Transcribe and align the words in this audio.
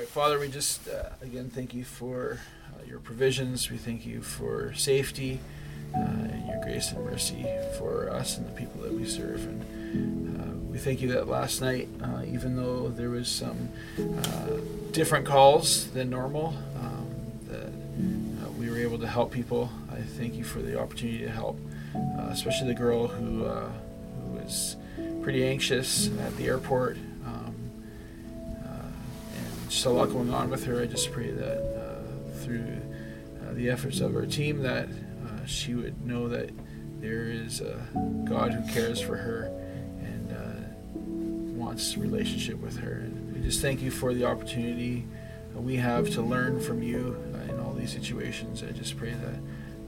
right, 0.00 0.08
Father, 0.08 0.38
we 0.38 0.48
just 0.48 0.88
uh, 0.88 1.10
again 1.20 1.50
thank 1.50 1.74
you 1.74 1.84
for 1.84 2.40
uh, 2.72 2.84
your 2.86 3.00
provisions. 3.00 3.70
We 3.70 3.76
thank 3.76 4.06
you 4.06 4.22
for 4.22 4.72
safety 4.72 5.40
uh, 5.94 5.98
and 5.98 6.48
your 6.48 6.58
grace 6.62 6.90
and 6.90 7.04
mercy 7.04 7.46
for 7.76 8.08
us 8.08 8.38
and 8.38 8.46
the 8.46 8.52
people 8.52 8.80
that 8.80 8.94
we 8.94 9.04
serve. 9.04 9.44
And 9.44 10.40
uh, 10.40 10.56
we 10.72 10.78
thank 10.78 11.02
you 11.02 11.12
that 11.12 11.28
last 11.28 11.60
night, 11.60 11.86
uh, 12.02 12.22
even 12.26 12.56
though 12.56 12.88
there 12.88 13.10
was 13.10 13.28
some 13.28 13.68
uh, 13.98 14.56
different 14.92 15.26
calls 15.26 15.90
than 15.90 16.08
normal, 16.08 16.54
um, 16.76 17.06
that 17.48 18.50
we 18.54 18.70
were 18.70 18.78
able 18.78 18.98
to 19.00 19.06
help 19.06 19.30
people. 19.30 19.70
I 19.92 20.00
thank 20.00 20.34
you 20.34 20.44
for 20.44 20.60
the 20.60 20.80
opportunity 20.80 21.18
to 21.24 21.30
help, 21.30 21.58
especially 22.30 22.68
the 22.68 22.74
girl 22.74 23.06
who 23.06 23.44
who 23.44 24.38
was 24.38 24.76
pretty 25.22 25.44
anxious 25.44 26.08
at 26.20 26.34
the 26.38 26.46
airport 26.46 26.96
just 29.70 29.86
a 29.86 29.90
lot 29.90 30.10
going 30.10 30.34
on 30.34 30.50
with 30.50 30.64
her. 30.64 30.82
I 30.82 30.86
just 30.86 31.12
pray 31.12 31.30
that 31.30 31.58
uh, 31.58 32.38
through 32.40 32.66
uh, 33.40 33.54
the 33.54 33.70
efforts 33.70 34.00
of 34.00 34.16
our 34.16 34.26
team 34.26 34.62
that 34.62 34.88
uh, 34.88 35.46
she 35.46 35.74
would 35.74 36.04
know 36.04 36.28
that 36.28 36.50
there 37.00 37.26
is 37.26 37.60
a 37.60 37.86
God 38.24 38.52
who 38.52 38.72
cares 38.72 39.00
for 39.00 39.16
her 39.16 39.44
and 40.00 40.32
uh, 40.32 41.56
wants 41.56 41.96
relationship 41.96 42.58
with 42.58 42.78
her. 42.78 42.94
And 43.04 43.32
we 43.32 43.40
just 43.40 43.62
thank 43.62 43.80
you 43.80 43.92
for 43.92 44.12
the 44.12 44.24
opportunity 44.24 45.06
we 45.54 45.76
have 45.76 46.08
to 46.08 46.22
learn 46.22 46.58
from 46.58 46.82
you 46.82 47.22
uh, 47.34 47.52
in 47.52 47.60
all 47.60 47.74
these 47.74 47.92
situations. 47.92 48.62
I 48.62 48.72
just 48.72 48.96
pray 48.96 49.12
that 49.12 49.34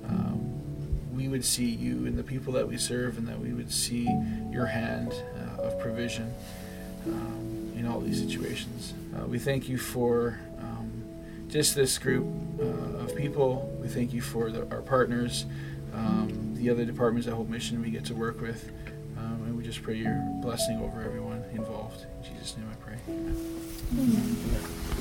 um, 0.07 1.17
we 1.17 1.29
would 1.29 1.45
see 1.45 1.65
you 1.65 2.07
and 2.07 2.19
the 2.19 2.23
people 2.23 2.53
that 2.53 2.69
we 2.69 2.77
serve 2.77 3.17
and 3.17 3.27
that 3.27 3.41
we 3.41 3.53
would 3.53 3.73
see 3.73 4.05
your 4.51 4.67
hand 4.67 5.15
uh, 5.35 5.63
of 5.63 5.81
provision. 5.81 6.33
Um, 7.07 7.53
in 7.83 7.89
all 7.89 8.01
these 8.01 8.21
situations. 8.21 8.95
Uh, 9.15 9.27
we 9.27 9.39
thank 9.39 9.69
you 9.69 9.79
for 9.79 10.39
um, 10.59 11.05
just 11.49 11.75
this 11.75 11.99
group 11.99 12.27
uh, 12.61 12.65
of 13.05 13.15
people. 13.17 13.77
We 13.81 13.89
thank 13.89 14.13
you 14.13 14.23
for 14.23 14.51
the, 14.51 14.69
our 14.71 14.83
partners, 14.83 15.45
um, 15.93 16.55
the 16.55 16.71
other 16.71 16.85
departments 16.85 17.29
at 17.29 17.35
Hope 17.35 17.49
Mission 17.49 17.81
we 17.83 17.91
get 17.91 18.05
to 18.07 18.15
work 18.15 18.41
with. 18.41 18.71
Um, 19.19 19.43
and 19.47 19.57
we 19.57 19.63
just 19.63 19.83
pray 19.83 19.97
your 19.97 20.15
blessing 20.41 20.79
over 20.79 21.03
everyone 21.03 21.45
involved. 21.53 22.07
In 22.19 22.35
Jesus' 22.35 22.57
name 22.57 22.69
I 22.71 22.77
pray. 22.77 22.99
Amen. 23.09 24.93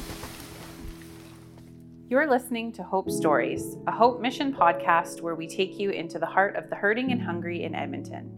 You're 2.09 2.29
listening 2.29 2.73
to 2.73 2.83
Hope 2.83 3.09
Stories, 3.09 3.77
a 3.87 3.91
Hope 3.93 4.19
Mission 4.19 4.53
podcast 4.53 5.21
where 5.21 5.33
we 5.33 5.47
take 5.47 5.79
you 5.79 5.91
into 5.91 6.19
the 6.19 6.25
heart 6.25 6.57
of 6.57 6.69
the 6.69 6.75
hurting 6.75 7.13
and 7.13 7.21
hungry 7.21 7.63
in 7.63 7.73
Edmonton. 7.73 8.29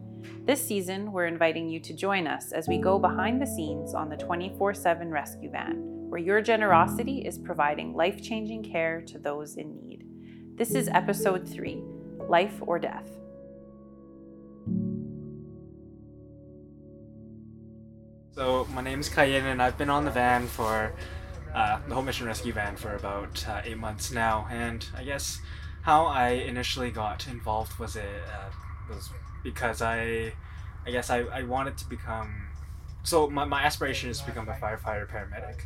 This 0.46 0.66
season, 0.66 1.12
we're 1.12 1.26
inviting 1.26 1.70
you 1.70 1.80
to 1.80 1.94
join 1.94 2.28
us 2.28 2.52
as 2.52 2.68
we 2.68 2.78
go 2.78 3.00
behind 3.00 3.42
the 3.42 3.48
scenes 3.48 3.94
on 3.94 4.10
the 4.10 4.18
24 4.18 4.74
7 4.74 5.10
rescue 5.10 5.50
van, 5.50 6.10
where 6.10 6.20
your 6.20 6.42
generosity 6.42 7.20
is 7.20 7.38
providing 7.38 7.94
life 7.94 8.22
changing 8.22 8.64
care 8.64 9.02
to 9.02 9.18
those 9.18 9.56
in 9.56 9.76
need. 9.76 10.06
This 10.56 10.76
is 10.76 10.90
episode 10.90 11.48
3 11.48 11.82
Life 12.28 12.60
or 12.62 12.80
Death. 12.80 13.10
So, 18.32 18.68
my 18.74 18.82
name 18.82 19.00
is 19.00 19.10
Kayin, 19.10 19.44
and 19.44 19.62
I've 19.62 19.78
been 19.78 19.90
on 19.90 20.06
the 20.06 20.12
van 20.12 20.48
for 20.48 20.94
uh, 21.54 21.80
the 21.88 21.94
Hope 21.94 22.06
Mission 22.06 22.26
Rescue 22.26 22.52
Van 22.52 22.76
for 22.76 22.96
about 22.96 23.48
uh, 23.48 23.62
eight 23.64 23.78
months 23.78 24.12
now. 24.12 24.48
And 24.50 24.86
I 24.98 25.04
guess 25.04 25.40
how 25.84 26.06
I 26.06 26.30
initially 26.30 26.92
got 26.92 27.28
involved 27.28 27.78
was 27.78 27.96
it 27.96 28.06
uh, 28.28 28.50
was 28.94 29.10
because 29.44 29.82
I, 29.82 30.34
I 30.86 30.92
guess 30.92 31.10
I, 31.10 31.20
I 31.20 31.44
wanted 31.44 31.78
to 31.78 31.90
become, 31.90 32.48
so 33.04 33.30
my, 33.30 33.46
my 33.46 33.64
aspiration 33.64 34.10
is 34.10 34.20
to 34.20 34.26
become 34.26 34.48
a 34.48 34.54
firefighter 34.54 35.08
paramedic. 35.08 35.62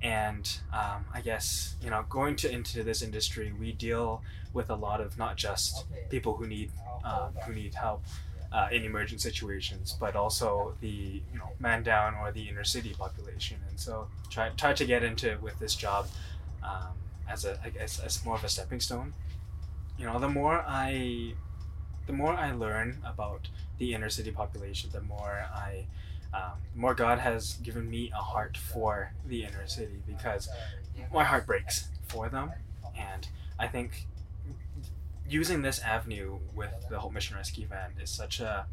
And 0.00 0.48
um, 0.72 1.06
I 1.12 1.20
guess, 1.22 1.74
you 1.82 1.90
know, 1.90 2.04
going 2.08 2.36
to 2.36 2.50
into 2.50 2.84
this 2.84 3.02
industry, 3.02 3.52
we 3.58 3.72
deal 3.72 4.22
with 4.52 4.70
a 4.70 4.76
lot 4.76 5.00
of 5.00 5.18
not 5.18 5.36
just 5.36 5.84
people 6.08 6.34
who 6.34 6.46
need, 6.46 6.70
uh, 7.04 7.30
who 7.44 7.52
need 7.52 7.74
help, 7.74 8.04
uh, 8.52 8.68
in 8.72 8.84
emergent 8.84 9.20
situations, 9.20 9.96
but 9.98 10.16
also 10.16 10.74
the 10.80 11.22
you 11.32 11.38
know 11.38 11.50
man 11.58 11.82
down 11.82 12.14
or 12.14 12.32
the 12.32 12.48
inner 12.48 12.64
city 12.64 12.94
population. 12.98 13.58
And 13.68 13.78
so 13.78 14.08
try 14.30 14.50
try 14.50 14.72
to 14.72 14.84
get 14.84 15.02
into 15.02 15.30
it 15.30 15.42
with 15.42 15.58
this 15.58 15.74
job 15.74 16.06
um, 16.62 16.94
as 17.28 17.44
a 17.44 17.58
I 17.62 17.70
guess 17.70 17.98
as 17.98 18.24
more 18.24 18.36
of 18.36 18.44
a 18.44 18.48
stepping 18.48 18.80
stone. 18.80 19.14
You 19.98 20.06
know, 20.06 20.18
the 20.18 20.28
more 20.28 20.64
I 20.66 21.34
the 22.08 22.14
more 22.14 22.32
I 22.32 22.52
learn 22.52 22.98
about 23.04 23.48
the 23.78 23.94
inner 23.94 24.08
city 24.08 24.32
population, 24.32 24.90
the 24.92 25.02
more 25.02 25.46
I, 25.54 25.84
um, 26.34 26.54
the 26.74 26.80
more 26.80 26.94
God 26.94 27.18
has 27.18 27.54
given 27.62 27.88
me 27.88 28.10
a 28.12 28.22
heart 28.22 28.56
for 28.56 29.12
the 29.26 29.44
inner 29.44 29.66
city 29.66 30.02
because 30.06 30.48
my 31.12 31.22
heart 31.22 31.46
breaks 31.46 31.88
for 32.08 32.30
them, 32.30 32.50
and 32.96 33.28
I 33.58 33.68
think 33.68 34.06
using 35.28 35.60
this 35.60 35.80
avenue 35.80 36.38
with 36.56 36.72
the 36.88 36.98
Hope 36.98 37.12
Mission 37.12 37.36
Rescue 37.36 37.66
Van 37.66 37.90
is 38.02 38.08
such 38.08 38.40
a, 38.40 38.66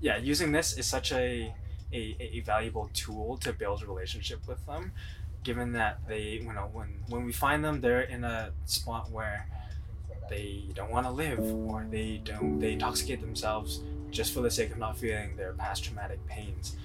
yeah, 0.00 0.18
using 0.18 0.52
this 0.52 0.76
is 0.76 0.86
such 0.86 1.12
a 1.12 1.54
a, 1.92 2.16
a 2.20 2.40
valuable 2.40 2.90
tool 2.92 3.38
to 3.38 3.52
build 3.52 3.82
a 3.82 3.86
relationship 3.86 4.40
with 4.46 4.64
them 4.66 4.92
given 5.44 5.72
that 5.72 5.98
they 6.08 6.40
you 6.42 6.52
know 6.52 6.68
when 6.72 6.88
when 7.08 7.24
we 7.24 7.32
find 7.32 7.64
them 7.64 7.80
they're 7.80 8.00
in 8.00 8.24
a 8.24 8.50
spot 8.64 9.10
where 9.10 9.46
they 10.28 10.64
don't 10.74 10.90
want 10.90 11.06
to 11.06 11.12
live 11.12 11.40
or 11.40 11.86
they 11.90 12.20
don't 12.24 12.58
they 12.58 12.72
intoxicate 12.72 13.20
themselves 13.20 13.82
just 14.10 14.32
for 14.32 14.40
the 14.40 14.50
sake 14.50 14.70
of 14.70 14.78
not 14.78 14.96
feeling 14.96 15.36
their 15.36 15.52
past 15.54 15.84
traumatic 15.84 16.24
pains. 16.26 16.76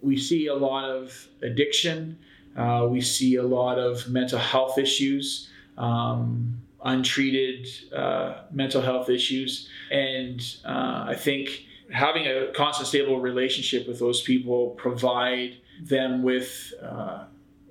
We 0.00 0.16
see 0.16 0.46
a 0.46 0.54
lot 0.54 0.84
of 0.88 1.28
addiction. 1.42 2.18
Uh, 2.56 2.86
we 2.88 3.00
see 3.00 3.36
a 3.36 3.42
lot 3.42 3.78
of 3.78 4.08
mental 4.08 4.38
health 4.38 4.78
issues 4.78 5.50
um, 5.76 6.60
untreated 6.84 7.66
uh, 7.94 8.42
mental 8.52 8.80
health 8.80 9.10
issues. 9.10 9.68
And 9.90 10.40
uh, 10.64 11.04
i 11.08 11.14
think 11.14 11.66
having 11.92 12.26
a 12.26 12.52
constant, 12.52 12.88
stable 12.88 13.20
relationship 13.20 13.86
with 13.86 13.98
those 13.98 14.22
people, 14.22 14.70
provide 14.70 15.56
them 15.80 16.22
with 16.22 16.72
uh, 16.82 17.24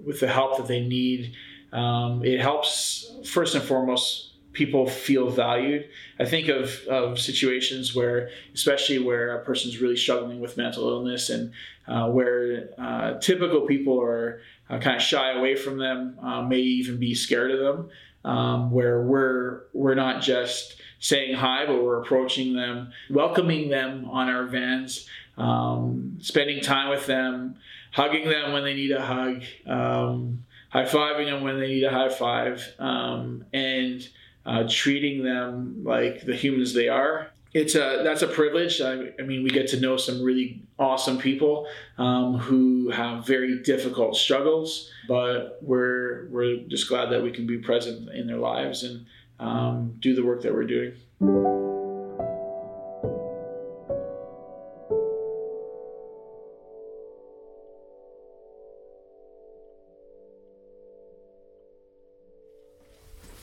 with 0.05 0.19
the 0.19 0.27
help 0.27 0.57
that 0.57 0.67
they 0.67 0.81
need. 0.81 1.33
Um, 1.71 2.23
it 2.23 2.39
helps 2.39 3.11
first 3.25 3.55
and 3.55 3.63
foremost 3.63 4.35
people 4.55 4.87
feel 4.87 5.29
valued. 5.29 5.87
I 6.19 6.25
think 6.25 6.47
of, 6.47 6.79
of 6.87 7.19
situations 7.19 7.93
where, 7.93 8.29
especially 8.53 8.99
where 8.99 9.35
a 9.35 9.43
person's 9.43 9.79
really 9.79 9.97
struggling 9.97 10.39
with 10.39 10.57
mental 10.57 10.89
illness 10.89 11.29
and 11.29 11.51
uh, 11.87 12.09
where 12.09 12.69
uh, 12.77 13.19
typical 13.19 13.67
people 13.67 14.01
are 14.01 14.41
uh, 14.69 14.79
kind 14.79 14.95
of 14.95 15.01
shy 15.01 15.31
away 15.31 15.55
from 15.55 15.77
them, 15.77 16.17
uh, 16.23 16.41
may 16.41 16.59
even 16.59 16.97
be 16.97 17.13
scared 17.13 17.51
of 17.51 17.59
them, 17.59 17.89
um, 18.23 18.71
where 18.71 19.03
we're, 19.03 19.63
we're 19.73 19.93
not 19.93 20.21
just 20.21 20.81
saying 20.99 21.35
hi, 21.35 21.65
but 21.65 21.83
we're 21.83 22.01
approaching 22.01 22.55
them, 22.55 22.91
welcoming 23.09 23.69
them 23.69 24.05
on 24.09 24.29
our 24.29 24.45
vans, 24.45 25.07
um, 25.37 26.17
spending 26.21 26.61
time 26.61 26.89
with 26.89 27.05
them, 27.05 27.55
hugging 27.91 28.29
them 28.29 28.53
when 28.53 28.63
they 28.63 28.73
need 28.73 28.91
a 28.91 29.01
hug, 29.01 29.43
um, 29.65 30.45
high 30.69 30.85
fiving 30.85 31.25
them 31.25 31.43
when 31.43 31.59
they 31.59 31.67
need 31.67 31.83
a 31.83 31.91
high 31.91 32.09
five, 32.09 32.73
um, 32.79 33.45
and 33.53 34.07
uh, 34.45 34.65
treating 34.69 35.23
them 35.23 35.83
like 35.83 36.25
the 36.25 36.35
humans 36.35 36.73
they 36.73 36.87
are. 36.87 37.31
It's 37.53 37.75
a 37.75 38.01
that's 38.03 38.21
a 38.21 38.27
privilege. 38.27 38.81
I, 38.81 39.11
I 39.17 39.21
mean, 39.21 39.43
we 39.43 39.49
get 39.49 39.69
to 39.69 39.79
know 39.79 39.95
some 39.95 40.21
really 40.21 40.61
awesome 40.77 41.17
people 41.17 41.67
um, 41.97 42.37
who 42.37 42.89
have 42.89 43.25
very 43.25 43.63
difficult 43.63 44.17
struggles, 44.17 44.91
but 45.07 45.59
we're 45.61 46.27
we're 46.31 46.57
just 46.67 46.89
glad 46.89 47.11
that 47.11 47.23
we 47.23 47.31
can 47.31 47.47
be 47.47 47.57
present 47.57 48.09
in 48.09 48.27
their 48.27 48.37
lives 48.39 48.83
and 48.83 49.05
um, 49.39 49.95
do 49.99 50.15
the 50.15 50.23
work 50.23 50.41
that 50.43 50.53
we're 50.53 50.65
doing. 50.65 50.93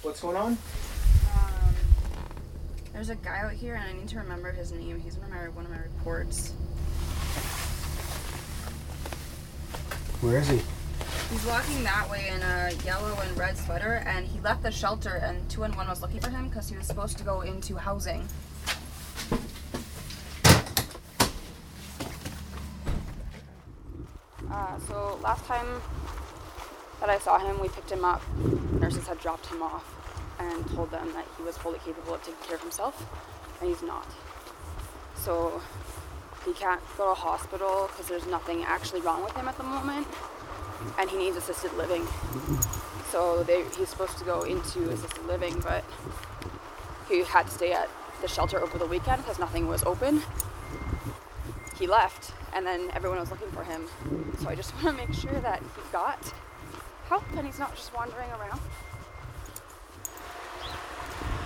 What's 0.02 0.20
going 0.20 0.37
on? 0.37 0.58
Um, 1.32 1.75
there's 2.93 3.11
a 3.11 3.14
guy 3.14 3.38
out 3.38 3.52
here, 3.52 3.75
and 3.76 3.84
I 3.84 3.93
need 3.93 4.08
to 4.08 4.19
remember 4.19 4.50
his 4.50 4.72
name. 4.72 5.00
He's 5.00 5.17
in 5.17 5.31
my, 5.31 5.49
one 5.50 5.64
of 5.64 5.70
my 5.70 5.78
reports. 5.78 6.50
Where 10.20 10.38
is 10.38 10.49
he? 10.49 10.61
He's 11.32 11.46
walking 11.46 11.82
that 11.82 12.11
way 12.11 12.29
in 12.29 12.43
a 12.43 12.73
yellow 12.84 13.19
and 13.19 13.38
red 13.38 13.56
sweater, 13.56 14.02
and 14.06 14.26
he 14.26 14.38
left 14.40 14.62
the 14.62 14.70
shelter, 14.70 15.14
and 15.14 15.49
2 15.49 15.62
and 15.62 15.75
1 15.75 15.88
was 15.88 16.02
looking 16.02 16.20
for 16.20 16.29
him 16.29 16.49
because 16.49 16.69
he 16.69 16.76
was 16.76 16.87
supposed 16.87 17.17
to 17.17 17.25
go 17.25 17.40
into 17.40 17.75
housing. 17.76 18.29
Uh, 24.50 24.79
so 24.87 25.19
last 25.23 25.46
time 25.46 25.81
that 27.00 27.08
I 27.08 27.19
saw 27.19 27.38
him, 27.38 27.58
we 27.62 27.69
picked 27.69 27.90
him 27.90 28.05
up. 28.05 28.20
Nurses 28.79 29.06
had 29.06 29.19
dropped 29.19 29.46
him 29.46 29.62
off 29.62 29.87
and 30.38 30.67
told 30.73 30.90
them 30.90 31.14
that 31.14 31.25
he 31.38 31.44
was 31.44 31.56
fully 31.56 31.79
capable 31.79 32.12
of 32.12 32.20
taking 32.20 32.46
care 32.46 32.56
of 32.56 32.62
himself, 32.62 33.06
and 33.62 33.70
he's 33.70 33.82
not. 33.82 34.06
so 35.17 35.62
he 36.44 36.52
can't 36.52 36.82
go 36.99 37.08
to 37.08 37.14
hospital 37.14 37.88
because 37.90 38.08
there's 38.08 38.26
nothing 38.26 38.64
actually 38.64 39.00
wrong 39.00 39.23
with 39.23 39.32
him 39.34 39.49
at 39.49 39.56
the 39.56 39.62
moment, 39.62 40.06
and 40.99 41.11
he 41.11 41.17
needs 41.17 41.37
assisted 41.37 41.73
living. 41.75 42.06
So 43.11 43.43
they, 43.43 43.64
he's 43.76 43.88
supposed 43.88 44.19
to 44.19 44.25
go 44.25 44.43
into 44.43 44.88
assisted 44.90 45.25
living, 45.26 45.61
but 45.61 45.84
he 47.08 47.23
had 47.25 47.46
to 47.46 47.52
stay 47.52 47.73
at 47.73 47.88
the 48.23 48.29
shelter 48.29 48.61
over 48.61 48.79
the 48.79 48.87
weekend 48.87 49.23
because 49.23 49.38
nothing 49.38 49.67
was 49.69 49.82
open. 49.84 50.23
He 51.79 51.87
left, 51.87 52.32
and 52.55 52.64
then 52.64 52.90
everyone 52.94 53.19
was 53.19 53.31
looking 53.31 53.50
for 53.50 53.64
him. 53.64 53.87
So 54.40 54.49
I 54.49 54.55
just 54.55 54.73
want 54.82 54.87
to 54.99 55.06
make 55.06 55.14
sure 55.14 55.38
that 55.40 55.61
he 55.61 55.82
got 55.93 56.32
help 57.08 57.25
and 57.37 57.44
he's 57.46 57.58
not 57.58 57.75
just 57.75 57.94
wandering 57.94 58.31
around. 58.31 58.61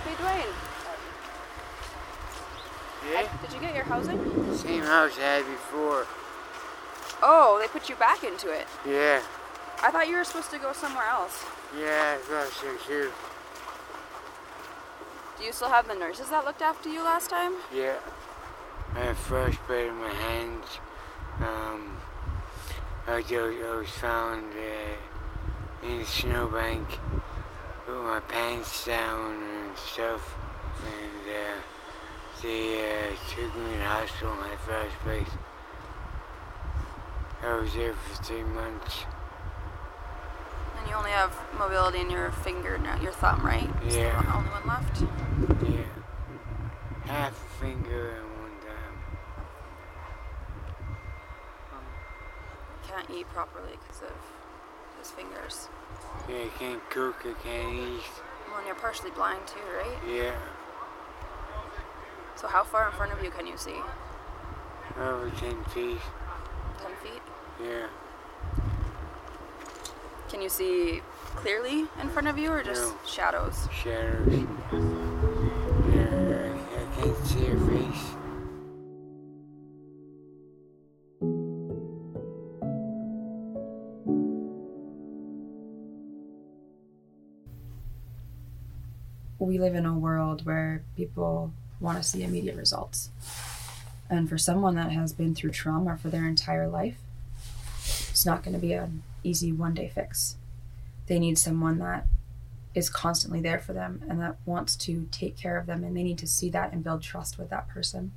Hey, 0.05 0.13
Dwayne. 0.13 0.53
Yeah, 3.11 3.27
Did 3.41 3.53
you 3.53 3.59
get 3.61 3.75
your 3.75 3.85
housing? 3.85 4.17
same 4.55 4.83
house 4.83 5.17
I 5.17 5.21
had 5.21 5.45
before. 5.45 6.05
Oh, 7.21 7.57
they 7.61 7.67
put 7.67 7.89
you 7.89 7.95
back 7.95 8.23
into 8.23 8.51
it. 8.51 8.67
Yeah, 8.85 9.21
I 9.81 9.91
thought 9.91 10.07
you 10.07 10.15
were 10.17 10.23
supposed 10.23 10.51
to 10.51 10.59
go 10.59 10.73
somewhere 10.73 11.05
else. 11.05 11.45
yeah, 11.77 12.15
I 12.15 12.23
thought 12.23 12.51
so 12.51 12.75
too. 12.87 13.11
Do 15.37 15.43
you 15.43 15.51
still 15.51 15.69
have 15.69 15.87
the 15.87 15.93
nurses 15.95 16.29
that 16.29 16.45
looked 16.45 16.61
after 16.61 16.89
you 16.89 17.03
last 17.03 17.29
time? 17.29 17.53
Yeah, 17.73 17.97
I 18.95 18.99
have 18.99 19.17
frostbite 19.17 19.87
in 19.87 19.95
my 19.95 20.09
hands. 20.09 20.65
Um, 21.39 21.97
I 23.07 23.17
was, 23.17 23.31
I 23.31 23.75
was 23.77 23.89
found 23.89 24.53
uh, 24.53 25.87
in 25.87 26.01
a 26.01 26.05
snowbank 26.05 26.87
with 27.87 27.97
my 27.97 28.19
pants 28.27 28.85
down 28.85 29.43
and 29.43 29.77
stuff, 29.77 30.35
and 30.85 31.35
uh, 31.35 31.61
they 32.41 32.79
uh, 32.79 33.15
took 33.29 33.55
me 33.55 33.71
to 33.71 33.77
the 33.77 33.83
hospital 33.85 34.33
and 34.33 34.41
I 34.41 34.47
had 34.49 34.59
frostbite. 34.59 35.27
I 37.43 37.53
was 37.59 37.73
there 37.73 37.93
for 37.93 38.23
three 38.23 38.43
months. 38.43 39.05
And 40.79 40.87
you 40.89 40.95
only 40.95 41.11
have 41.11 41.31
mobility 41.57 41.99
in 41.99 42.09
your 42.09 42.31
finger, 42.31 42.77
now, 42.77 42.99
your 43.01 43.11
thumb, 43.13 43.45
right? 43.45 43.69
Is 43.85 43.93
the 43.95 44.01
Yeah. 44.01 44.33
only 44.35 44.49
one 44.49 44.67
left. 44.67 45.01
Yeah. 45.69 47.11
Half 47.11 47.31
a 47.31 47.59
finger 47.61 48.11
and 48.11 48.41
one 48.41 48.57
thumb. 48.61 49.03
Um, 51.73 51.85
can't 52.87 53.09
eat 53.11 53.27
properly 53.29 53.77
because 53.87 54.01
of 54.01 54.15
his 54.99 55.11
fingers. 55.11 55.69
Yeah, 56.27 56.39
I 56.45 56.49
can't 56.59 56.89
cook, 56.89 57.17
I 57.25 57.33
can't 57.43 57.73
eat. 57.73 58.03
Well, 58.49 58.57
and 58.57 58.65
you're 58.65 58.75
partially 58.75 59.11
blind 59.11 59.45
too, 59.47 59.59
right? 59.75 59.97
Yeah, 60.07 60.35
So 62.35 62.47
how 62.47 62.63
far 62.63 62.87
in 62.87 62.93
front 62.93 63.11
of 63.13 63.23
you 63.23 63.31
can 63.31 63.47
you 63.47 63.57
see? 63.57 63.75
over 64.99 65.29
10 65.37 65.63
feet. 65.65 65.99
Ten 66.79 66.91
feet. 67.03 67.21
Yeah, 67.63 67.87
Can 70.29 70.41
you 70.41 70.49
see 70.49 71.01
clearly 71.35 71.85
in 72.01 72.09
front 72.09 72.27
of 72.27 72.37
you, 72.37 72.51
or 72.51 72.61
just 72.63 72.81
No. 72.91 72.97
shadows? 73.07 73.67
shadows. 73.73 74.27
Yeah, 74.31 74.43
I, 76.43 76.51
I 76.75 77.01
can't 77.01 77.25
see 77.25 77.45
her 77.45 77.57
face. 77.67 78.13
we 89.39 89.57
live 89.59 89.75
in 89.75 89.85
a 89.85 89.93
world 89.97 90.45
where 90.45 90.83
people 90.95 91.51
want 91.79 91.97
to 92.01 92.03
see 92.07 92.23
immediate 92.23 92.55
results. 92.55 93.09
And 94.09 94.27
for 94.27 94.37
someone 94.37 94.75
that 94.75 94.91
has 94.91 95.13
been 95.13 95.35
through 95.35 95.51
trauma 95.51 95.97
for 95.97 96.09
their 96.09 96.27
entire 96.27 96.67
life, 96.67 96.97
it's 96.97 97.06
not 98.27 98.43
going 98.43 98.53
to 98.53 98.59
be 98.59 98.73
an 98.73 99.01
easy 99.23 99.51
one 99.51 99.73
day 99.73 99.89
fix. 99.93 100.37
They 101.07 101.17
need 101.17 101.39
someone 101.39 101.79
that 101.79 102.05
is 102.75 102.89
constantly 102.89 103.41
there 103.41 103.57
for 103.57 103.73
them 103.73 104.03
and 104.07 104.21
that 104.21 104.35
wants 104.45 104.75
to 104.75 105.07
take 105.11 105.35
care 105.35 105.57
of 105.57 105.65
them, 105.65 105.83
and 105.83 105.97
they 105.97 106.03
need 106.03 106.19
to 106.19 106.27
see 106.27 106.51
that 106.51 106.71
and 106.71 106.83
build 106.83 107.01
trust 107.01 107.39
with 107.39 107.49
that 107.49 107.67
person. 107.67 108.11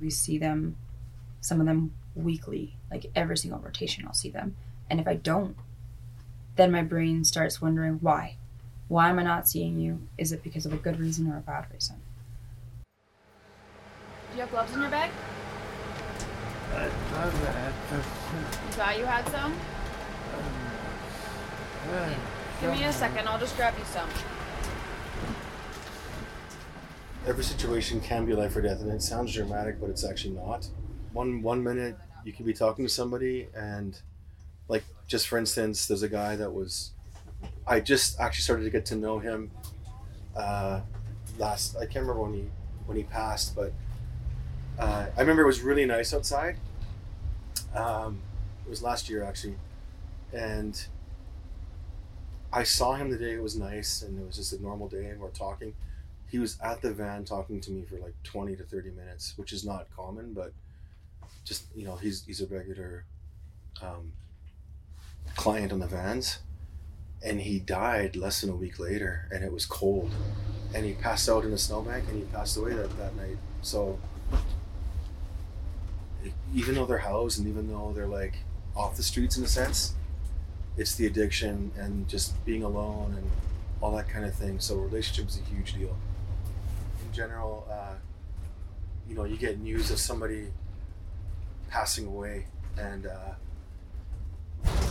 We 0.00 0.08
see 0.08 0.38
them, 0.38 0.76
some 1.42 1.60
of 1.60 1.66
them 1.66 1.92
weekly, 2.14 2.76
like 2.90 3.10
every 3.14 3.36
single 3.36 3.60
rotation, 3.60 4.06
I'll 4.06 4.14
see 4.14 4.30
them. 4.30 4.56
And 4.88 5.00
if 5.00 5.06
I 5.06 5.16
don't, 5.16 5.56
then 6.54 6.72
my 6.72 6.82
brain 6.82 7.24
starts 7.24 7.60
wondering 7.60 7.98
why 8.00 8.36
why 8.88 9.08
am 9.08 9.18
I 9.18 9.24
not 9.24 9.48
seeing 9.48 9.80
you? 9.80 10.00
Is 10.16 10.32
it 10.32 10.42
because 10.42 10.64
of 10.64 10.72
a 10.72 10.76
good 10.76 11.00
reason 11.00 11.30
or 11.30 11.36
a 11.36 11.40
bad 11.40 11.66
reason? 11.72 11.96
Do 14.30 14.36
you 14.36 14.40
have 14.42 14.50
gloves 14.50 14.72
in 14.74 14.80
your 14.80 14.90
bag? 14.90 15.10
You 16.84 18.72
thought 18.72 18.98
you 18.98 19.04
had 19.04 19.26
some? 19.28 19.54
Give 22.60 22.72
me 22.72 22.84
a 22.84 22.92
second, 22.92 23.28
I'll 23.28 23.38
just 23.38 23.56
grab 23.56 23.74
you 23.78 23.84
some. 23.84 24.08
every 27.26 27.42
situation 27.42 28.00
can 28.00 28.24
be 28.24 28.32
life 28.34 28.56
or 28.56 28.62
death, 28.62 28.80
and 28.80 28.90
it 28.90 29.02
sounds 29.02 29.34
dramatic, 29.34 29.80
but 29.80 29.90
it's 29.90 30.04
actually 30.04 30.34
not. 30.34 30.68
One 31.12 31.42
one 31.42 31.62
minute 31.62 31.96
you 32.24 32.32
can 32.32 32.46
be 32.46 32.52
talking 32.52 32.84
to 32.84 32.88
somebody, 32.88 33.48
and 33.54 34.00
like 34.68 34.84
just 35.06 35.26
for 35.28 35.38
instance, 35.38 35.86
there's 35.86 36.02
a 36.02 36.08
guy 36.08 36.36
that 36.36 36.52
was. 36.52 36.92
I 37.66 37.80
just 37.80 38.18
actually 38.20 38.42
started 38.42 38.64
to 38.64 38.70
get 38.70 38.86
to 38.86 38.96
know 38.96 39.18
him. 39.18 39.50
Uh, 40.36 40.80
last 41.38 41.76
I 41.76 41.80
can't 41.80 42.06
remember 42.06 42.22
when 42.22 42.34
he 42.34 42.44
when 42.86 42.96
he 42.96 43.02
passed, 43.02 43.56
but 43.56 43.72
uh, 44.78 45.06
I 45.16 45.20
remember 45.20 45.42
it 45.42 45.46
was 45.46 45.60
really 45.60 45.84
nice 45.84 46.14
outside. 46.14 46.56
Um, 47.74 48.20
it 48.64 48.70
was 48.70 48.82
last 48.82 49.08
year 49.08 49.22
actually, 49.22 49.56
and 50.32 50.86
I 52.52 52.62
saw 52.62 52.94
him 52.94 53.10
the 53.10 53.18
day 53.18 53.32
it 53.32 53.42
was 53.42 53.56
nice, 53.56 54.02
and 54.02 54.18
it 54.20 54.26
was 54.26 54.36
just 54.36 54.52
a 54.52 54.62
normal 54.62 54.88
day, 54.88 55.06
and 55.06 55.20
we're 55.20 55.30
talking. 55.30 55.74
He 56.28 56.38
was 56.38 56.58
at 56.60 56.82
the 56.82 56.92
van 56.92 57.24
talking 57.24 57.60
to 57.60 57.70
me 57.70 57.84
for 57.84 57.98
like 57.98 58.14
20 58.24 58.56
to 58.56 58.64
30 58.64 58.90
minutes 58.90 59.34
which 59.36 59.52
is 59.52 59.64
not 59.64 59.86
common 59.94 60.34
but 60.34 60.52
just 61.44 61.66
you 61.76 61.84
know 61.84 61.94
he's 61.94 62.24
he's 62.26 62.40
a 62.40 62.46
regular 62.48 63.04
um, 63.80 64.12
client 65.34 65.72
on 65.72 65.80
the 65.80 65.86
vans. 65.86 66.40
And 67.22 67.40
he 67.40 67.58
died 67.58 68.14
less 68.14 68.40
than 68.40 68.50
a 68.50 68.56
week 68.56 68.78
later 68.78 69.28
and 69.32 69.42
it 69.42 69.52
was 69.52 69.66
cold. 69.66 70.10
And 70.74 70.84
he 70.84 70.92
passed 70.92 71.28
out 71.28 71.44
in 71.44 71.52
a 71.52 71.58
snowbank 71.58 72.08
and 72.08 72.18
he 72.18 72.24
passed 72.24 72.56
away 72.56 72.74
that, 72.74 72.96
that 72.98 73.16
night. 73.16 73.38
So 73.62 73.98
even 76.54 76.74
though 76.74 76.86
they're 76.86 76.98
housed 76.98 77.38
and 77.38 77.48
even 77.48 77.68
though 77.68 77.92
they're 77.94 78.06
like 78.06 78.38
off 78.74 78.96
the 78.96 79.02
streets 79.02 79.36
in 79.36 79.44
a 79.44 79.48
sense 79.48 79.94
it's 80.76 80.94
the 80.96 81.06
addiction 81.06 81.72
and 81.78 82.06
just 82.08 82.44
being 82.44 82.62
alone 82.62 83.14
and 83.16 83.30
all 83.80 83.94
that 83.94 84.08
kind 84.08 84.24
of 84.24 84.34
thing 84.34 84.58
so 84.58 84.76
relationship 84.76 85.28
is 85.28 85.38
a 85.38 85.54
huge 85.54 85.74
deal 85.74 85.96
in 87.06 87.12
general, 87.12 87.66
uh, 87.70 87.94
you 89.08 89.14
know, 89.14 89.24
you 89.24 89.36
get 89.36 89.60
news 89.60 89.90
of 89.90 89.98
somebody 89.98 90.48
passing 91.68 92.06
away, 92.06 92.46
and 92.78 93.06
uh, 93.06 93.34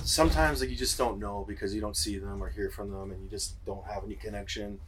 sometimes 0.04 0.62
like 0.62 0.70
you 0.70 0.76
just 0.76 0.98
don't 0.98 1.20
know 1.20 1.46
because 1.48 1.74
you 1.76 1.82
don't 1.82 1.98
see 1.98 2.18
them 2.18 2.42
or 2.44 2.50
hear 2.50 2.70
from 2.70 2.92
them, 2.92 3.12
and 3.12 3.22
you 3.24 3.30
just 3.30 3.64
don't 3.66 3.86
have 3.86 4.04
any 4.04 4.16
connection, 4.16 4.80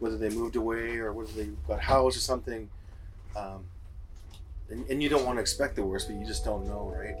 whether 0.00 0.18
they 0.18 0.30
moved 0.30 0.56
away 0.56 0.96
or 0.96 1.12
whether 1.12 1.32
they 1.32 1.48
got 1.68 1.80
housed 1.80 2.16
or 2.16 2.20
something. 2.20 2.68
Um, 3.36 3.64
and, 4.74 4.90
and 4.90 5.02
you 5.02 5.08
don't 5.08 5.24
want 5.24 5.36
to 5.36 5.40
expect 5.40 5.76
the 5.76 5.82
worst, 5.84 6.08
but 6.08 6.16
you 6.16 6.26
just 6.26 6.44
don't 6.44 6.66
know, 6.66 6.92
right? 6.92 7.14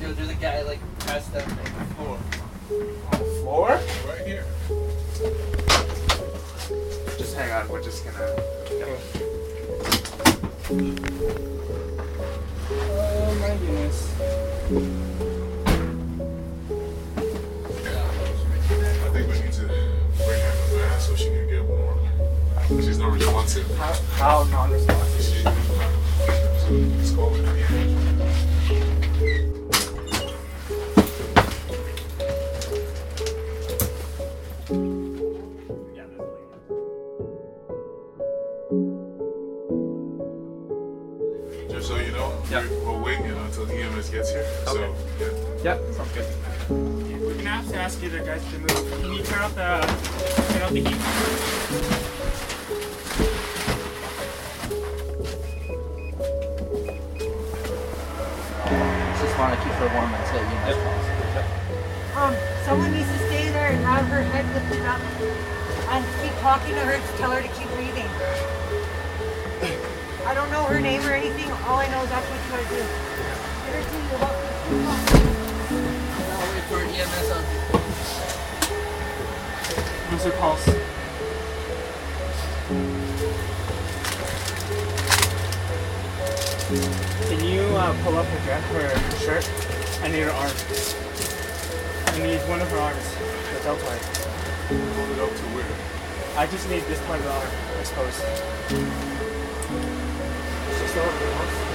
Yo, 0.00 0.12
there's 0.12 0.30
a 0.30 0.34
guy 0.34 0.62
like 0.62 0.78
passed 1.00 1.34
out 1.34 1.42
floor. 1.96 2.18
Floor? 3.42 3.80
Right 4.06 4.24
here. 4.24 4.44
Just 7.18 7.36
hang 7.36 7.50
on, 7.50 7.68
we're 7.68 7.82
just 7.82 8.04
gonna. 8.04 8.18
Oh 10.70 11.57
She's 14.68 14.76
not 22.98 23.12
responsive. 23.14 23.66
How, 23.76 23.94
how 23.94 24.42
non-responsive? 24.50 25.24
She, 25.24 25.40
it's 27.00 27.12
cold. 27.12 27.38
Yeah, 27.38 27.77
want 59.38 59.54
to 59.54 59.62
keep 59.62 59.72
her 59.78 59.86
warm 59.94 60.12
until 60.12 60.42
you 60.42 60.58
know 60.66 60.74
possible. 60.82 61.14
Um, 62.18 62.34
someone 62.66 62.90
needs 62.90 63.06
to 63.06 63.18
stay 63.30 63.48
there 63.50 63.70
and 63.70 63.78
have 63.84 64.04
her 64.08 64.22
head 64.22 64.44
lifted 64.52 64.82
up 64.82 64.98
and 65.94 66.04
keep 66.20 66.34
talking 66.42 66.74
to 66.74 66.80
her 66.80 66.98
to 66.98 67.18
tell 67.18 67.30
her 67.30 67.40
to 67.40 67.48
keep 67.54 67.68
breathing. 67.78 68.08
I 70.26 70.34
don't 70.34 70.50
know 70.50 70.64
her 70.64 70.80
name 70.80 71.06
or 71.06 71.12
anything. 71.12 71.50
All 71.70 71.78
I 71.78 71.86
know 71.88 72.02
is 72.02 72.10
that's 72.10 72.26
what 72.26 72.42
you 72.44 72.50
gotta 72.50 72.68
do. 72.68 72.82
Get 73.64 73.78
her 73.78 73.82
to 73.86 73.96
your 74.10 74.18
I'll 76.34 76.50
wait 76.52 76.66
for 76.66 76.82
EMS 76.82 77.30
on. 77.30 77.44
What's 80.10 80.24
her 80.24 80.32
pulse? 80.32 80.66
Can 87.28 87.44
you 87.44 87.60
uh, 87.76 87.94
pull 88.04 88.16
up 88.16 88.24
her 88.24 88.38
dress, 88.46 88.64
her 88.72 88.88
shirt? 89.18 89.44
I 90.02 90.08
need 90.08 90.20
her 90.20 90.30
arm. 90.30 90.50
I 92.06 92.18
need 92.26 92.40
one 92.48 92.62
of 92.62 92.70
her 92.70 92.78
arms. 92.78 93.04
The 93.52 93.60
deltoid. 93.64 94.00
Hold 94.96 95.10
it 95.10 95.20
up 95.20 95.28
to 95.28 95.46
where? 95.52 96.38
I 96.38 96.46
just 96.46 96.66
need 96.70 96.84
this 96.84 96.98
part 97.04 97.18
of 97.18 97.26
the 97.26 97.32
arm 97.32 97.50
exposed. 97.80 98.24
She's 100.80 100.90
still 100.90 101.04
over 101.04 101.18
the 101.18 101.67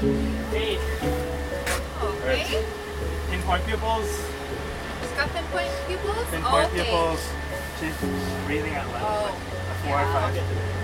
Hey, 0.00 0.78
Okay. 2.00 2.64
pinpoint 3.28 3.66
pupils. 3.66 4.08
She's 5.02 5.10
got 5.12 5.28
pinpoint 5.28 5.68
pupils? 5.86 6.24
Pinpoint 6.30 6.72
okay. 6.72 6.84
pupils. 6.84 7.20
She's 7.78 7.92
breathing 8.46 8.74
out 8.76 8.88
loud. 8.92 9.04
Oh. 9.04 9.28
Like 9.28 9.76
four 9.84 10.00
or 10.00 10.08
five. 10.08 10.34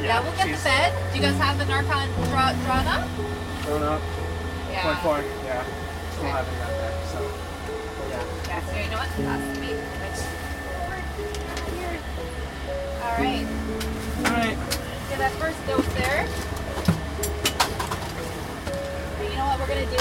Yeah, 0.05 0.21
we'll 0.21 0.37
get 0.37 0.49
she's 0.49 0.59
the 0.59 0.65
bed. 0.69 0.93
Do 1.13 1.17
you 1.17 1.25
guys 1.25 1.37
have 1.41 1.57
the 1.57 1.65
Narcan 1.65 2.13
draw, 2.29 2.53
drawn 2.69 2.87
up? 2.87 3.09
Drawn 3.65 3.83
up. 3.85 4.03
Yeah. 4.71 4.85
Point 4.85 4.99
four. 5.01 5.25
Yeah. 5.47 5.65
Still 6.13 6.21
Okay. 6.21 6.37
having 6.37 6.59
that 6.61 6.77
there. 6.77 6.93
So. 7.09 7.19
Yeah. 8.13 8.21
Yeah, 8.49 8.61
so 8.69 8.77
you 8.77 8.91
know 8.91 9.01
what? 9.01 9.09
That's 9.17 9.59
me. 9.59 9.73
Here. 11.73 11.97
All 13.01 13.17
right. 13.17 13.47
All 14.29 14.37
right. 14.37 14.59
Get 15.09 15.19
that 15.25 15.33
first 15.41 15.57
dose 15.67 15.89
there. 15.95 16.29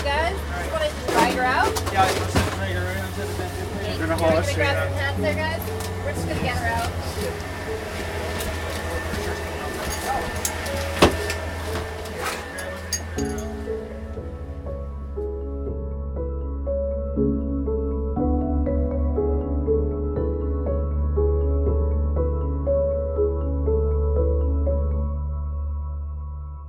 Guys? 0.06 0.38
Just 0.38 0.72
want 0.72 0.84
to 0.84 1.12
drag 1.12 1.34
her 1.34 1.42
out. 1.44 1.74
Yeah, 1.92 2.14
you 2.14 2.20
want 2.22 2.32
to 2.32 2.38
drag 2.38 2.72
her 2.74 2.86
right 2.86 2.98
onto 3.04 3.22
the 3.22 3.34
bed. 3.38 3.52
Okay, 3.76 3.98
We're 3.98 4.08
gonna 4.08 4.08
you're 4.08 4.18
hold 4.18 4.30
her 4.30 4.36
gonna 4.36 4.44
straight 4.46 4.68
up. 4.70 4.92
hands 4.94 5.22
there, 5.22 5.34
guys. 5.34 5.62
We're 6.06 6.14
just 6.14 6.28
gonna 6.28 6.42
get 6.44 6.58
her 6.58 6.68
out. 6.68 6.92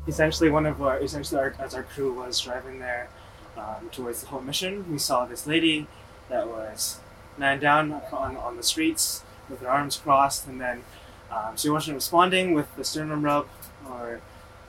essentially 0.09 0.51
one 0.51 0.65
of 0.65 0.81
our 0.81 0.99
essentially 1.01 1.39
our, 1.39 1.55
as 1.59 1.75
our 1.75 1.83
crew 1.83 2.13
was 2.13 2.41
driving 2.41 2.79
there 2.79 3.11
um, 3.57 3.89
towards 3.91 4.21
the 4.21 4.29
Hope 4.29 4.45
Mission. 4.45 4.91
We 4.91 4.99
saw 4.99 5.25
this 5.25 5.47
lady 5.47 5.87
that 6.29 6.49
was 6.49 7.01
man 7.39 7.61
down 7.61 8.01
on, 8.13 8.37
on 8.37 8.57
the 8.57 8.63
streets 8.63 9.23
with 9.49 9.61
her 9.61 9.69
arms 9.69 9.97
crossed 9.97 10.47
and 10.47 10.61
then 10.61 10.83
um, 11.31 11.57
she 11.57 11.69
wasn't 11.69 11.95
responding 11.95 12.55
with 12.55 12.75
the 12.77 12.85
sternum 12.85 13.23
rub 13.23 13.47
or 13.91 14.21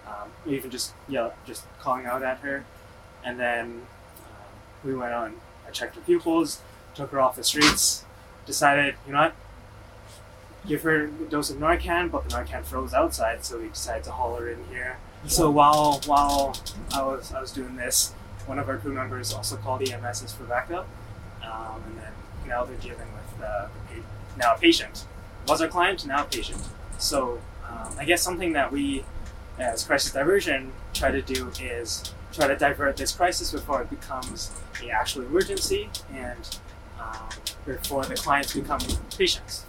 um, 0.07 0.29
even 0.45 0.69
just 0.69 0.93
yell 1.07 1.33
just 1.45 1.63
calling 1.79 2.05
out 2.05 2.23
at 2.23 2.39
her. 2.39 2.65
And 3.23 3.39
then 3.39 3.81
um, 4.25 4.59
we 4.83 4.95
went 4.95 5.13
on 5.13 5.35
I 5.67 5.71
checked 5.71 5.95
her 5.95 6.01
pupils 6.01 6.61
took 6.95 7.11
her 7.11 7.19
off 7.19 7.35
the 7.35 7.43
streets 7.43 8.05
decided 8.47 8.95
you 9.05 9.13
know 9.13 9.19
what? 9.19 9.35
Give 10.65 10.81
her 10.81 11.05
a 11.05 11.09
dose 11.29 11.49
of 11.49 11.57
Narcan, 11.57 12.11
but 12.11 12.27
the 12.27 12.35
Narcan 12.35 12.65
froze 12.65 12.93
outside, 12.93 13.45
so 13.45 13.59
we 13.59 13.67
decided 13.69 14.03
to 14.05 14.11
haul 14.11 14.35
her 14.35 14.49
in 14.49 14.65
here. 14.69 14.97
So 15.27 15.49
while 15.51 16.01
while 16.05 16.57
I 16.93 17.03
was 17.03 17.31
I 17.33 17.39
was 17.39 17.51
doing 17.51 17.75
this, 17.75 18.13
one 18.47 18.57
of 18.59 18.67
our 18.69 18.77
crew 18.77 18.93
members 18.93 19.33
also 19.33 19.55
called 19.57 19.87
EMS 19.87 20.31
for 20.33 20.43
backup, 20.45 20.87
um, 21.43 21.83
and 21.87 21.97
then 21.97 22.11
now 22.47 22.63
they're 22.63 22.75
dealing 22.77 23.07
with 23.13 23.43
uh, 23.43 23.67
pa- 23.67 24.01
now 24.37 24.55
a 24.55 24.57
patient. 24.57 25.05
Was 25.47 25.61
our 25.61 25.67
client 25.67 26.05
now 26.05 26.23
a 26.23 26.27
patient? 26.27 26.61
So 26.97 27.39
um, 27.69 27.93
I 27.99 28.05
guess 28.05 28.21
something 28.21 28.53
that 28.53 28.71
we, 28.71 29.03
as 29.59 29.83
crisis 29.83 30.11
diversion, 30.11 30.71
try 30.93 31.11
to 31.11 31.21
do 31.21 31.51
is 31.61 32.13
try 32.33 32.47
to 32.47 32.55
divert 32.55 32.97
this 32.97 33.11
crisis 33.11 33.51
before 33.51 33.81
it 33.81 33.89
becomes 33.89 34.51
the 34.81 34.91
actual 34.91 35.23
emergency 35.23 35.89
and 36.13 36.57
um, 36.99 37.29
before 37.65 38.05
the 38.05 38.15
clients 38.15 38.53
become 38.53 38.79
patients. 39.15 39.65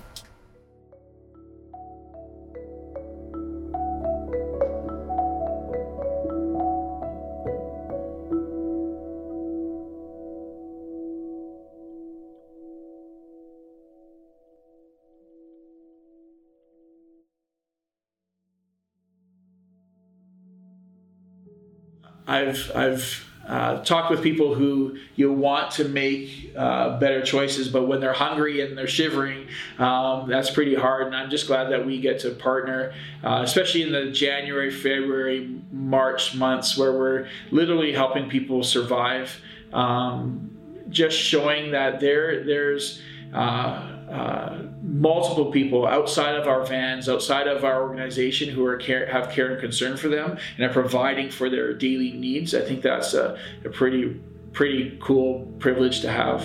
I've 22.29 22.71
I've 22.75 23.29
uh, 23.49 23.83
talked 23.83 24.11
with 24.11 24.23
people 24.23 24.55
who 24.55 24.99
you 25.17 25.33
want 25.33 25.71
to 25.73 25.89
make 25.89 26.53
uh, 26.55 26.99
better 26.99 27.23
choices, 27.23 27.69
but 27.69 27.89
when 27.89 27.99
they're 27.99 28.13
hungry 28.13 28.61
and 28.61 28.77
they're 28.77 28.87
shivering, 28.87 29.49
um, 29.79 30.29
that's 30.29 30.51
pretty 30.51 30.75
hard. 30.75 31.07
And 31.07 31.17
I'm 31.17 31.31
just 31.31 31.47
glad 31.47 31.71
that 31.71 31.87
we 31.87 31.99
get 31.99 32.21
to 32.21 32.31
partner, 32.31 32.93
uh, 33.25 33.41
especially 33.43 33.83
in 33.83 33.93
the 33.93 34.11
January, 34.11 34.71
February, 34.71 35.63
March 35.73 36.35
months 36.35 36.77
where 36.77 36.93
we're 36.93 37.29
literally 37.51 37.93
helping 37.93 38.29
people 38.29 38.63
survive. 38.63 39.41
Um, 39.73 40.55
just 40.91 41.19
showing 41.19 41.73
that 41.73 42.01
there 42.01 42.45
there's 42.45 43.01
Uh, 43.33 43.95
uh, 44.11 44.63
multiple 44.83 45.51
people 45.53 45.87
outside 45.87 46.35
of 46.35 46.49
our 46.49 46.65
vans, 46.65 47.09
outside 47.09 47.47
of 47.47 47.63
our 47.63 47.83
organization, 47.83 48.49
who 48.49 48.65
are 48.65 48.79
care, 48.79 49.07
have 49.07 49.31
care 49.31 49.51
and 49.51 49.61
concern 49.61 49.99
for 49.99 50.09
them 50.09 50.39
and 50.57 50.65
are 50.65 50.73
providing 50.73 51.31
for 51.31 51.51
their 51.51 51.75
daily 51.75 52.13
needs. 52.13 52.55
I 52.55 52.63
think 52.63 52.81
that's 52.81 53.13
a, 53.13 53.39
a 53.65 53.69
pretty 53.69 54.19
pretty 54.53 54.99
cool 55.01 55.47
privilege 55.59 56.01
to 56.01 56.11
have. 56.11 56.43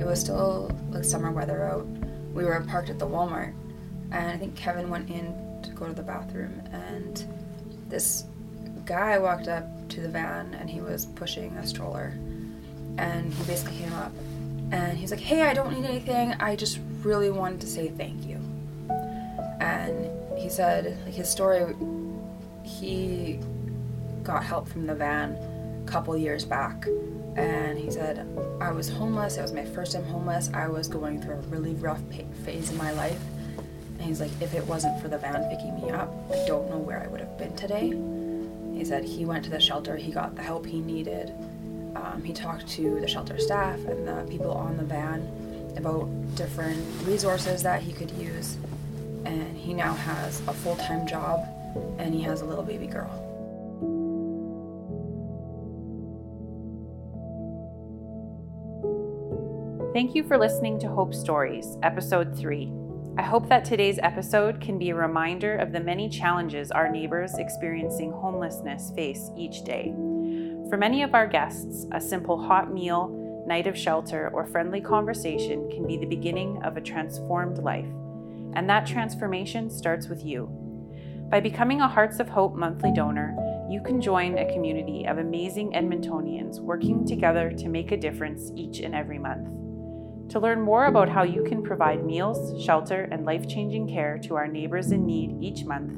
It 0.00 0.06
was 0.06 0.20
still 0.20 0.70
like 0.90 1.04
summer 1.04 1.30
weather 1.30 1.64
out. 1.64 1.86
We 2.32 2.44
were 2.44 2.58
parked 2.62 2.88
at 2.88 2.98
the 2.98 3.06
Walmart, 3.06 3.52
and 4.10 4.30
I 4.30 4.38
think 4.38 4.56
Kevin 4.56 4.88
went 4.88 5.10
in 5.10 5.60
to 5.62 5.70
go 5.72 5.86
to 5.86 5.92
the 5.92 6.02
bathroom, 6.02 6.62
and 6.72 7.24
this 7.90 8.24
guy 8.86 9.18
walked 9.18 9.48
up 9.48 9.66
to 9.92 10.00
the 10.00 10.08
van, 10.08 10.54
and 10.54 10.68
he 10.68 10.80
was 10.80 11.06
pushing 11.06 11.56
a 11.56 11.66
stroller, 11.66 12.12
and 12.98 13.32
he 13.32 13.44
basically 13.44 13.78
came 13.78 13.92
up, 13.94 14.12
and 14.70 14.96
he's 14.96 15.10
like, 15.10 15.20
"Hey, 15.20 15.42
I 15.42 15.54
don't 15.54 15.72
need 15.72 15.84
anything. 15.84 16.32
I 16.34 16.56
just 16.56 16.80
really 17.02 17.30
wanted 17.30 17.60
to 17.60 17.66
say 17.66 17.88
thank 17.88 18.26
you." 18.26 18.38
And 19.60 20.10
he 20.38 20.48
said, 20.48 20.98
like 21.04 21.14
his 21.14 21.30
story, 21.30 21.74
he 22.64 23.38
got 24.22 24.42
help 24.42 24.68
from 24.68 24.86
the 24.86 24.94
van 24.94 25.36
a 25.86 25.90
couple 25.90 26.16
years 26.16 26.44
back. 26.44 26.86
And 27.36 27.78
he 27.78 27.90
said 27.90 28.26
i 28.60 28.70
was 28.70 28.88
homeless. 28.88 29.36
It 29.38 29.42
was 29.42 29.52
my 29.52 29.64
first 29.64 29.92
time 29.92 30.04
homeless. 30.04 30.50
I 30.52 30.68
was 30.68 30.86
going 30.88 31.22
through 31.22 31.36
a 31.36 31.40
really 31.42 31.74
rough 31.74 32.02
phase 32.44 32.70
in 32.70 32.76
my 32.76 32.92
life. 32.92 33.20
And 34.02 34.08
he's 34.08 34.20
like 34.20 34.32
if 34.40 34.52
it 34.52 34.66
wasn't 34.66 35.00
for 35.00 35.08
the 35.08 35.16
van 35.16 35.48
picking 35.48 35.80
me 35.80 35.90
up 35.90 36.12
i 36.32 36.44
don't 36.44 36.68
know 36.68 36.78
where 36.78 37.00
i 37.00 37.06
would 37.06 37.20
have 37.20 37.38
been 37.38 37.54
today 37.54 37.92
he 38.82 38.88
said 38.88 39.04
he 39.04 39.24
went 39.24 39.44
to 39.44 39.50
the 39.50 39.60
shelter 39.60 39.94
he 39.96 40.10
got 40.10 40.34
the 40.34 40.42
help 40.42 40.66
he 40.66 40.80
needed 40.80 41.32
Um, 41.94 42.20
he 42.24 42.32
talked 42.32 42.66
to 42.70 42.98
the 42.98 43.06
shelter 43.06 43.38
staff 43.38 43.78
and 43.84 44.08
the 44.08 44.26
people 44.28 44.50
on 44.50 44.76
the 44.76 44.82
van 44.82 45.20
about 45.76 46.08
different 46.34 46.82
resources 47.04 47.62
that 47.62 47.80
he 47.80 47.92
could 47.92 48.10
use. 48.12 48.56
And 49.24 49.56
he 49.56 49.72
now 49.72 49.92
has 49.92 50.40
a 50.48 50.52
full 50.52 50.74
time 50.74 51.06
job 51.06 51.46
and 51.98 52.12
he 52.12 52.22
has 52.22 52.40
a 52.40 52.44
little 52.44 52.64
baby 52.64 52.88
girl. 52.88 53.12
Thank 59.92 60.16
you 60.16 60.24
for 60.24 60.36
listening 60.38 60.80
to 60.80 60.88
Hope 60.88 61.14
Stories, 61.14 61.76
Episode 61.84 62.36
3. 62.36 62.81
I 63.18 63.22
hope 63.22 63.46
that 63.50 63.66
today's 63.66 63.98
episode 64.02 64.58
can 64.58 64.78
be 64.78 64.88
a 64.88 64.94
reminder 64.94 65.56
of 65.56 65.70
the 65.70 65.80
many 65.80 66.08
challenges 66.08 66.70
our 66.70 66.90
neighbors 66.90 67.34
experiencing 67.36 68.10
homelessness 68.10 68.90
face 68.96 69.30
each 69.36 69.64
day. 69.64 69.92
For 70.70 70.78
many 70.78 71.02
of 71.02 71.14
our 71.14 71.26
guests, 71.26 71.86
a 71.92 72.00
simple 72.00 72.42
hot 72.42 72.72
meal, 72.72 73.44
night 73.46 73.66
of 73.66 73.76
shelter, 73.76 74.30
or 74.32 74.46
friendly 74.46 74.80
conversation 74.80 75.68
can 75.68 75.86
be 75.86 75.98
the 75.98 76.06
beginning 76.06 76.62
of 76.64 76.78
a 76.78 76.80
transformed 76.80 77.58
life. 77.58 77.84
And 78.54 78.68
that 78.70 78.86
transformation 78.86 79.68
starts 79.68 80.08
with 80.08 80.24
you. 80.24 80.46
By 81.28 81.40
becoming 81.40 81.82
a 81.82 81.88
Hearts 81.88 82.18
of 82.18 82.30
Hope 82.30 82.54
monthly 82.54 82.92
donor, 82.92 83.36
you 83.68 83.82
can 83.82 84.00
join 84.00 84.38
a 84.38 84.50
community 84.50 85.04
of 85.04 85.18
amazing 85.18 85.72
Edmontonians 85.72 86.60
working 86.60 87.06
together 87.06 87.52
to 87.58 87.68
make 87.68 87.92
a 87.92 87.96
difference 87.98 88.50
each 88.56 88.80
and 88.80 88.94
every 88.94 89.18
month. 89.18 89.61
To 90.32 90.40
learn 90.40 90.60
more 90.62 90.86
about 90.86 91.10
how 91.10 91.24
you 91.24 91.44
can 91.44 91.62
provide 91.62 92.06
meals, 92.06 92.64
shelter, 92.64 93.06
and 93.12 93.26
life 93.26 93.46
changing 93.46 93.86
care 93.86 94.16
to 94.20 94.34
our 94.34 94.48
neighbors 94.48 94.90
in 94.90 95.04
need 95.04 95.36
each 95.42 95.66
month, 95.66 95.92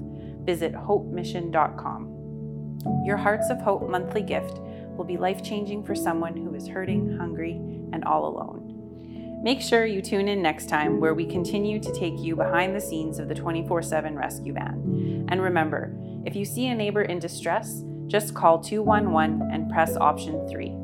visit 0.44 0.72
hopemission.com. 0.72 2.80
Your 3.06 3.16
Hearts 3.16 3.48
of 3.48 3.60
Hope 3.60 3.88
monthly 3.88 4.22
gift 4.22 4.58
will 4.96 5.04
be 5.04 5.16
life 5.16 5.44
changing 5.44 5.84
for 5.84 5.94
someone 5.94 6.36
who 6.36 6.52
is 6.52 6.66
hurting, 6.66 7.16
hungry, 7.16 7.52
and 7.92 8.04
all 8.04 8.26
alone. 8.26 9.40
Make 9.44 9.60
sure 9.60 9.86
you 9.86 10.02
tune 10.02 10.26
in 10.26 10.42
next 10.42 10.68
time 10.68 10.98
where 10.98 11.14
we 11.14 11.26
continue 11.26 11.78
to 11.78 11.94
take 11.94 12.18
you 12.18 12.34
behind 12.34 12.74
the 12.74 12.80
scenes 12.80 13.20
of 13.20 13.28
the 13.28 13.36
24 13.36 13.82
7 13.82 14.16
rescue 14.16 14.54
van. 14.54 15.26
And 15.28 15.42
remember, 15.42 15.96
if 16.26 16.34
you 16.34 16.44
see 16.44 16.66
a 16.66 16.74
neighbor 16.74 17.02
in 17.02 17.20
distress, 17.20 17.84
just 18.08 18.34
call 18.34 18.58
211 18.58 19.48
and 19.52 19.70
press 19.70 19.96
option 19.96 20.44
3. 20.48 20.74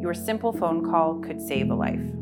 Your 0.00 0.14
simple 0.14 0.52
phone 0.52 0.88
call 0.88 1.18
could 1.18 1.42
save 1.42 1.70
a 1.70 1.74
life. 1.74 2.21